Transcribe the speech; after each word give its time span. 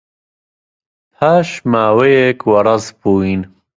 پاش 1.15 1.49
ماوەیەک 1.71 2.39
وەڕەس 2.49 2.85
بووین. 2.99 3.41